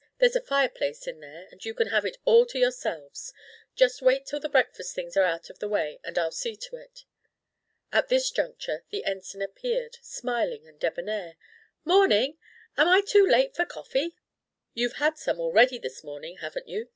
[0.17, 3.35] There's a fireplace in there, and you can have it all to yourselves.
[3.75, 6.75] Just wait till the breakfast things are out of the way and I'll see to
[6.75, 7.05] it."
[7.93, 11.35] At this juncture the Ensign appeared, smiling and debonair.
[11.85, 12.39] "Morning!
[12.77, 14.15] Am I too late for coffee?"
[14.73, 16.89] "You've had some already this morning, haven't you?"